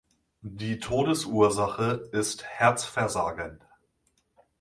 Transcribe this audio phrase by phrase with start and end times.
[0.41, 3.59] Die Todesursache ist Herzversagen.